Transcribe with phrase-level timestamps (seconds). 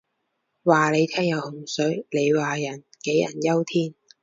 [0.63, 3.93] 話你聽有洪水，你話人杞人憂天